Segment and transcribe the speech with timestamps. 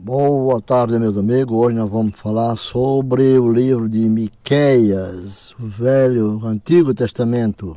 [0.00, 1.52] Boa tarde, meus amigos.
[1.52, 7.76] Hoje nós vamos falar sobre o livro de Miqueias, o Velho, o Antigo Testamento.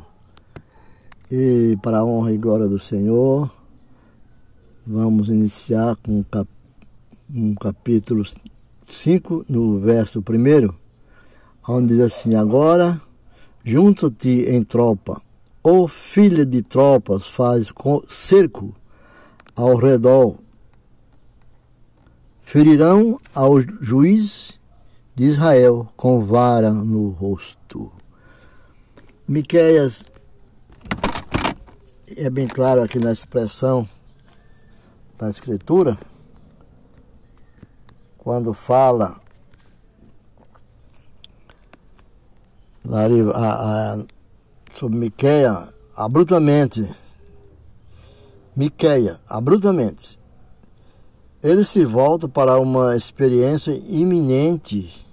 [1.28, 3.50] E para a honra e glória do Senhor,
[4.86, 6.24] vamos iniciar com
[7.34, 8.24] um capítulo
[8.86, 10.72] 5, no verso 1,
[11.68, 13.00] onde diz assim: Agora,
[13.64, 15.20] junto-te em tropa,
[15.60, 17.72] ou filha de tropas, faz
[18.08, 18.72] cerco
[19.56, 20.36] ao redor
[22.52, 24.60] ferirão ao juiz
[25.14, 27.90] de Israel com vara no rosto.
[29.26, 30.04] Miqueias
[32.14, 33.88] é bem claro aqui na expressão
[35.16, 35.98] da escritura,
[38.18, 39.18] quando fala
[42.84, 44.04] a, a,
[44.74, 46.86] sobre Miqueia, abruptamente,
[48.54, 50.18] Miqueia, abruptamente,
[51.42, 55.04] ele se volta para uma experiência iminente.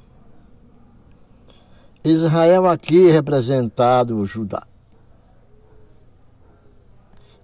[2.03, 4.63] Israel aqui representado Judá.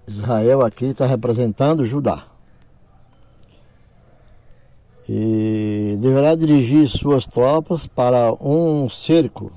[0.07, 2.27] Israel aqui está representando Judá.
[5.09, 9.51] E deverá dirigir suas tropas para um cerco.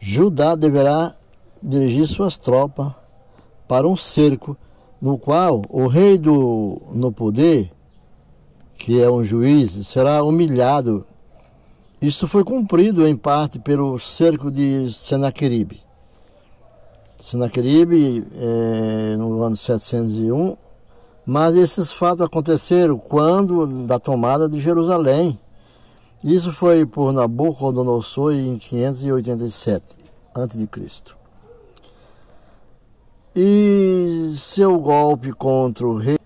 [0.00, 1.14] Judá deverá
[1.62, 2.92] dirigir suas tropas
[3.66, 4.56] para um cerco
[5.04, 7.70] no qual o rei do, no poder,
[8.78, 11.04] que é um juiz, será humilhado.
[12.00, 15.82] Isso foi cumprido em parte pelo cerco de Senaqueribe.
[17.20, 20.56] Senaqueribe é, no ano 701,
[21.26, 25.38] mas esses fatos aconteceram quando da tomada de Jerusalém.
[26.22, 29.96] Isso foi por Nabucodonosor em 587
[30.34, 31.23] a.C
[33.34, 36.18] e seu golpe contra o rei,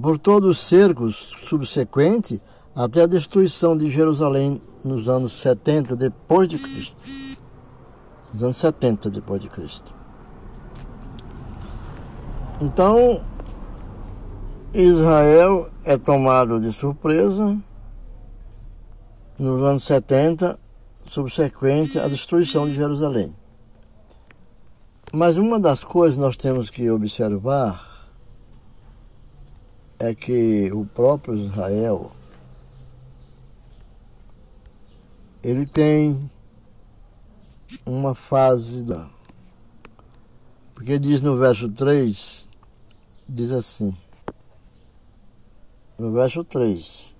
[0.00, 2.38] por todos os cercos subsequentes,
[2.74, 6.96] até a destruição de Jerusalém nos anos 70 depois de Cristo.
[8.32, 9.94] Nos anos 70 depois de Cristo.
[12.60, 13.22] Então,
[14.72, 17.58] Israel é tomado de surpresa
[19.38, 20.58] nos anos 70,
[21.04, 23.34] subsequente à destruição de Jerusalém.
[25.14, 28.08] Mas uma das coisas nós temos que observar
[29.98, 32.12] é que o próprio Israel
[35.42, 36.30] ele tem
[37.84, 39.06] uma fase da
[40.74, 42.48] porque diz no verso 3
[43.28, 43.96] diz assim
[45.98, 47.14] no verso 3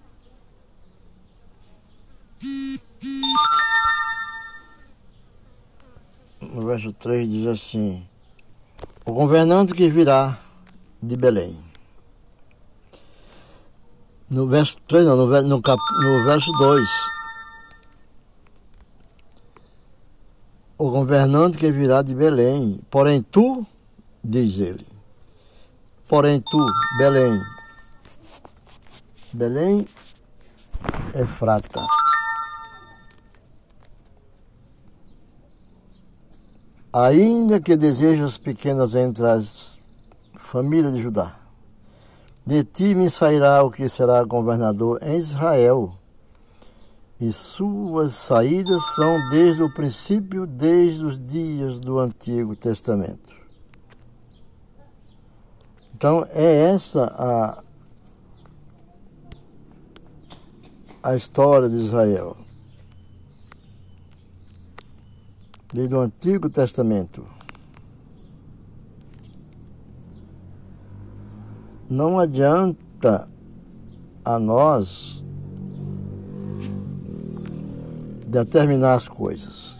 [6.53, 8.07] no verso 3 diz assim:
[9.05, 10.39] O governante que virá
[11.03, 11.57] de Belém.
[14.29, 16.89] No verso 3, não, no, no, cap, no verso 2.
[20.79, 22.81] O governante que virá de Belém.
[22.91, 23.67] Porém, tu,
[24.23, 24.87] diz ele.
[26.09, 26.67] Porém, tu,
[26.99, 27.41] Belém.
[29.33, 29.87] Belém
[31.15, 31.87] é frata.
[36.93, 39.77] Ainda que desejas pequenas entre as
[40.37, 41.37] famílias de Judá.
[42.45, 45.95] De ti me sairá o que será governador em Israel,
[47.21, 53.33] e suas saídas são desde o princípio, desde os dias do Antigo Testamento.
[55.95, 57.05] Então é essa
[61.05, 62.42] a, a história de Israel.
[65.73, 67.25] Desde o Antigo Testamento.
[71.89, 73.29] Não adianta
[74.25, 75.23] a nós
[78.27, 79.77] determinar as coisas,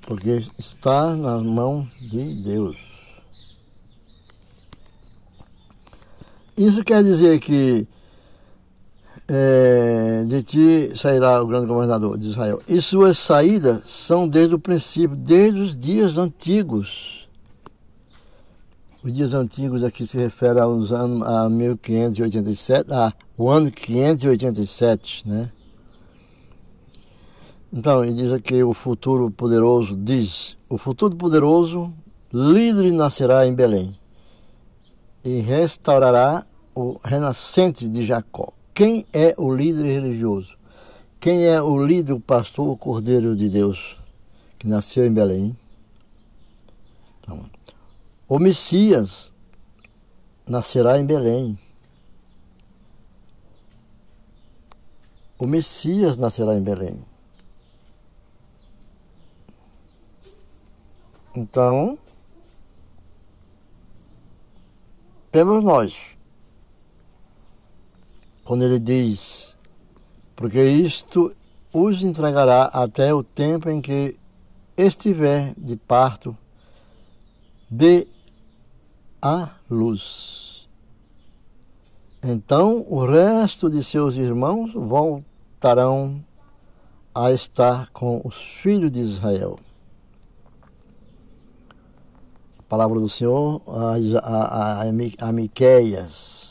[0.00, 2.78] porque está na mão de Deus.
[6.56, 7.86] Isso quer dizer que
[9.32, 12.60] é, de ti sairá o grande governador de Israel.
[12.68, 17.28] E suas saídas são desde o princípio, desde os dias antigos.
[19.04, 25.48] Os dias antigos aqui se refere aos anos a 1587, a o ano 587, né?
[27.72, 31.92] Então, ele diz aqui o futuro poderoso diz: o futuro poderoso
[32.32, 33.96] líder nascerá em Belém
[35.24, 36.44] e restaurará
[36.74, 38.52] o renascente de Jacó.
[38.80, 40.56] Quem é o líder religioso?
[41.20, 43.98] Quem é o líder, o pastor, o cordeiro de Deus
[44.58, 45.54] que nasceu em Belém?
[47.20, 47.44] Então,
[48.26, 49.34] o Messias
[50.46, 51.58] nascerá em Belém.
[55.38, 57.02] o Messias nascerá em Belém.
[61.34, 61.98] Então,
[65.32, 66.19] temos nós.
[68.50, 69.54] Quando ele diz,
[70.34, 71.32] porque isto
[71.72, 74.16] os entregará até o tempo em que
[74.76, 76.36] estiver de parto
[77.70, 78.08] de
[79.22, 80.68] a luz.
[82.20, 86.20] Então o resto de seus irmãos voltarão
[87.14, 89.60] a estar com os filhos de Israel.
[92.58, 96.49] A palavra do Senhor a, a, a, a Miqueias.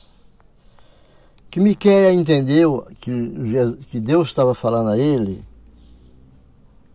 [1.49, 5.43] Que Miqueias entendeu que Deus estava falando a ele.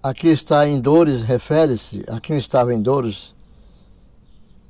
[0.03, 3.35] Aqui está em dores, refere-se, a quem estava em dores,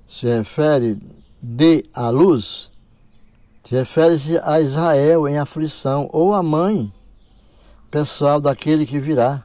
[0.08, 0.96] se refere
[1.42, 2.70] de a luz,
[3.64, 6.90] se refere-se a Israel em aflição, ou a mãe
[7.90, 9.44] pessoal daquele que virá,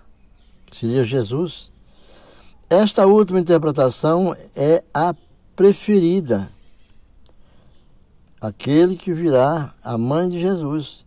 [0.68, 1.72] que seria Jesus.
[2.70, 5.14] Esta última interpretação é a
[5.56, 6.50] preferida.
[8.42, 11.06] Aquele que virá, a mãe de Jesus.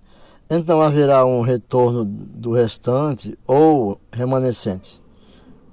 [0.51, 5.01] Então haverá um retorno do restante ou remanescente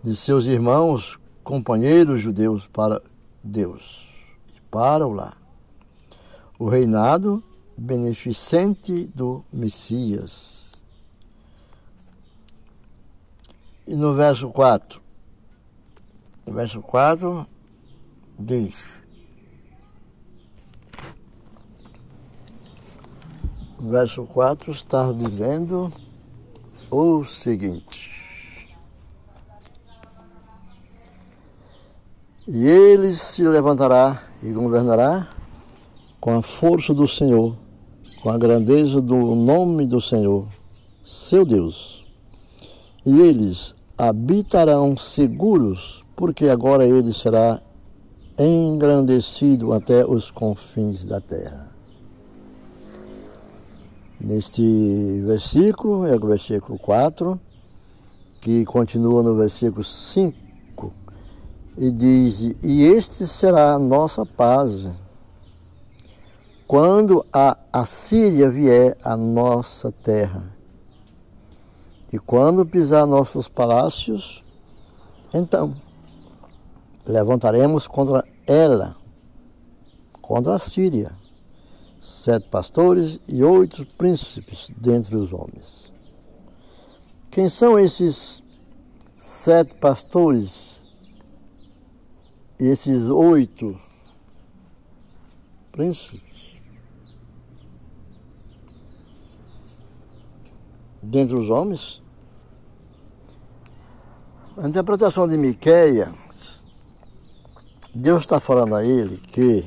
[0.01, 3.01] de seus irmãos, companheiros judeus para
[3.43, 4.07] Deus
[4.55, 5.37] e para o lar.
[6.57, 7.43] O reinado
[7.77, 10.71] beneficente do Messias.
[13.87, 15.01] E no verso 4,
[16.45, 17.45] o verso 4
[18.37, 18.98] diz:
[23.79, 25.91] verso 4 está dizendo
[26.91, 28.19] o seguinte:
[32.47, 35.29] E ele se levantará e governará
[36.19, 37.55] com a força do Senhor,
[38.21, 40.47] com a grandeza do nome do Senhor,
[41.05, 42.05] seu Deus.
[43.05, 47.61] E eles habitarão seguros, porque agora ele será
[48.37, 51.78] engrandecido até os confins da terra.
[54.19, 57.39] Neste versículo, é o versículo 4,
[58.41, 60.93] que continua no versículo 5
[61.77, 64.87] e diz: E este será a nossa paz.
[66.67, 70.43] Quando a Assíria vier à nossa terra,
[72.11, 74.43] e quando pisar nossos palácios,
[75.33, 75.73] então
[77.05, 78.97] levantaremos contra ela,
[80.21, 81.11] contra a Síria,
[82.09, 85.91] sete pastores e oito príncipes dentre os homens.
[87.31, 88.43] Quem são esses
[89.19, 90.69] sete pastores
[92.59, 93.79] esses oito
[95.71, 96.59] príncipes,
[101.01, 102.01] dentre os homens,
[104.57, 106.13] a interpretação de Miqueia,
[107.95, 109.65] Deus está falando a ele que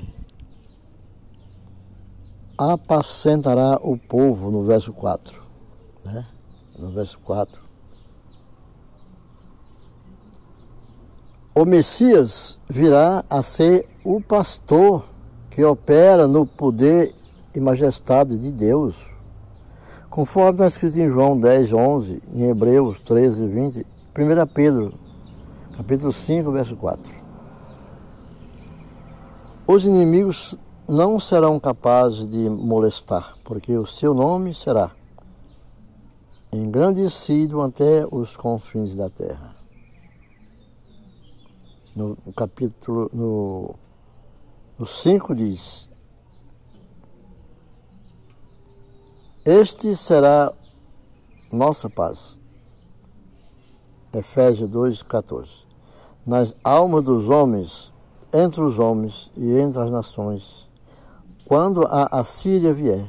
[2.71, 5.43] apacentará o povo no verso 4,
[6.05, 6.27] né?
[6.79, 7.63] No verso 4.
[11.55, 15.05] o Messias virá a ser o pastor
[15.51, 17.15] que opera no poder
[17.55, 19.11] e majestade de Deus.
[20.09, 24.95] Conforme está escrito em João 10, 11, em Hebreus 13, 20, 1 Pedro,
[25.77, 27.13] capítulo 5, verso 4.
[29.67, 30.59] Os inimigos
[30.93, 34.91] não serão capazes de molestar, porque o seu nome será
[36.53, 39.63] engrandecido até os confins da terra
[41.95, 43.75] no, capítulo no,
[44.79, 45.89] no 5 diz:
[49.45, 50.53] Este será
[51.51, 52.39] nossa paz.
[54.13, 55.67] Efésios 2, 14.
[56.25, 57.93] Nas almas dos homens,
[58.33, 60.69] entre os homens e entre as nações,
[61.45, 63.07] quando a Assíria vier.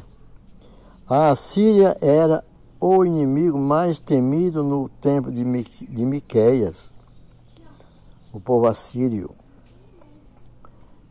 [1.07, 2.43] A Assíria era
[2.79, 6.93] o inimigo mais temido no tempo de, de Miqueias
[8.33, 9.29] o povo assírio,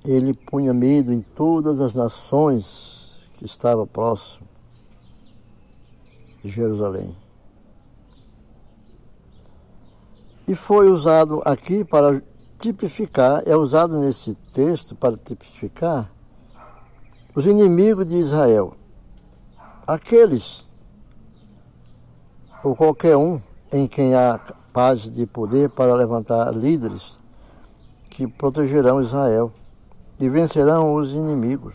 [0.04, 4.48] ele punha medo em todas as nações que estavam próximo
[6.42, 7.16] de Jerusalém.
[10.48, 12.20] E foi usado aqui para
[12.58, 16.10] tipificar, é usado nesse texto para tipificar
[17.34, 18.74] os inimigos de Israel.
[19.86, 20.66] Aqueles,
[22.62, 23.40] ou qualquer um,
[23.72, 24.38] em quem há
[24.72, 27.18] paz de poder para levantar líderes
[28.10, 29.52] que protegerão Israel
[30.20, 31.74] e vencerão os inimigos.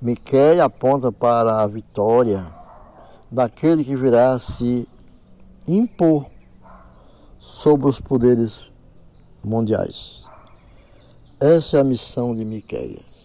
[0.00, 2.46] Miquel aponta para a vitória
[3.30, 4.88] daquele que virá se
[5.66, 6.26] impor
[7.40, 8.70] sobre os poderes
[9.44, 10.22] mundiais.
[11.40, 13.17] Essa é a missão de Miqueias.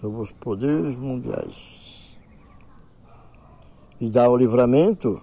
[0.00, 2.18] Sobre os poderes mundiais.
[3.98, 5.22] E dá o livramento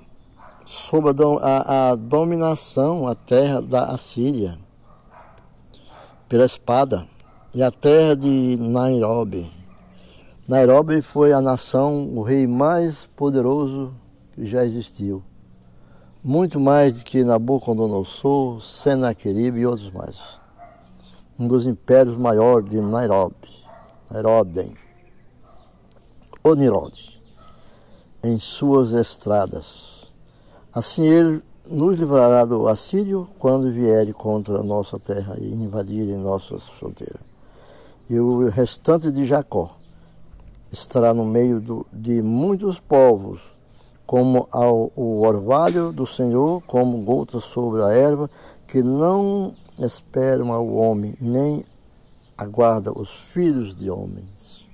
[0.65, 1.11] sobre
[1.41, 4.57] a, a dominação, a terra da Assíria,
[6.27, 7.07] pela espada,
[7.53, 9.47] e a terra de Nairobi.
[10.47, 13.93] Nairobi foi a nação, o rei mais poderoso
[14.33, 15.21] que já existiu.
[16.23, 20.17] Muito mais do que Nabucodonosor, Senaqueribe e outros mais.
[21.37, 23.62] Um dos impérios maiores de Nairobi,
[24.13, 24.73] Nairoden,
[26.41, 27.19] ou Nirode,
[28.23, 29.93] em suas estradas
[30.73, 36.17] Assim ele nos livrará do assírio quando vier contra a nossa terra e invadir em
[36.17, 37.21] nossas fronteiras.
[38.09, 39.75] E o restante de Jacó
[40.71, 43.39] estará no meio do, de muitos povos,
[44.07, 48.27] como ao, o orvalho do Senhor, como gotas sobre a erva,
[48.67, 51.63] que não esperam ao homem, nem
[52.37, 54.65] aguarda os filhos de homens.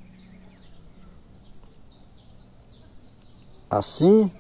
[3.70, 4.32] Assim,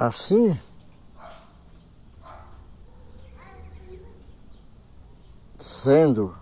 [0.00, 0.58] Assim,
[5.58, 6.34] sendo,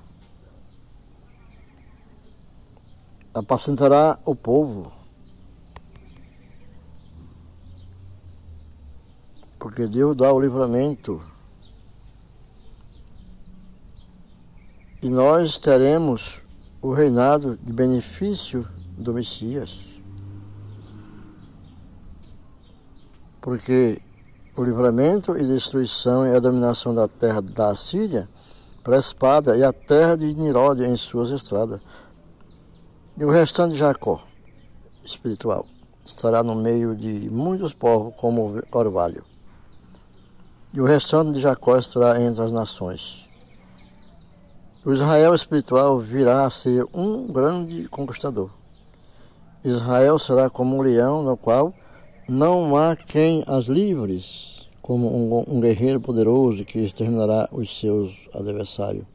[3.35, 4.93] apacentará o povo,
[9.79, 11.23] porque Deus dá o livramento.
[15.01, 16.41] E nós teremos
[16.83, 18.67] o reinado de benefício
[18.97, 19.87] do Messias.
[23.41, 24.03] porque
[24.57, 28.29] o livramento e destruição e a dominação da terra da Síria
[28.83, 31.81] para a espada e a terra de Nirode em suas estradas.
[33.17, 34.23] E o restante de Jacó,
[35.05, 35.65] espiritual,
[36.05, 39.25] estará no meio de muitos povos como orvalho.
[40.73, 43.27] E o restante de Jacó estará entre as nações.
[44.85, 48.51] O Israel espiritual virá a ser um grande conquistador.
[49.65, 51.75] Israel será como um leão no qual
[52.29, 59.07] não há quem as livres, como um, um guerreiro poderoso que exterminará os seus adversários.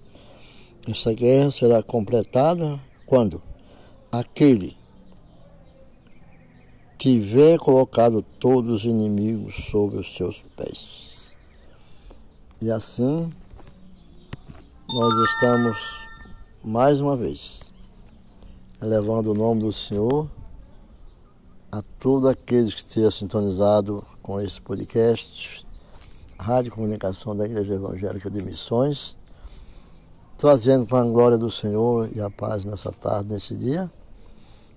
[0.90, 3.42] Essa guerra será completada quando
[4.12, 4.76] aquele
[6.98, 11.13] tiver colocado todos os inimigos sobre os seus pés.
[12.64, 13.30] E assim
[14.88, 15.78] nós estamos
[16.64, 17.60] mais uma vez
[18.82, 20.30] elevando o nome do Senhor
[21.70, 25.62] a todos aqueles que estejam sintonizados com esse podcast,
[26.40, 29.14] Rádio Comunicação da Igreja Evangélica de Missões,
[30.38, 33.92] trazendo para a glória do Senhor e a paz nessa tarde, nesse dia.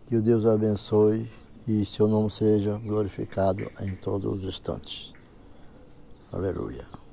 [0.09, 1.31] Que o Deus abençoe
[1.69, 5.13] e seu nome seja glorificado em todos os instantes.
[6.33, 7.06] Aleluia.